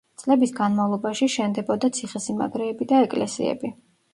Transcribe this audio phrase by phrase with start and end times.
[0.19, 3.73] წლების განმავლობაში, შენდებოდა ციხესიმაგრეები და ეკლესიები.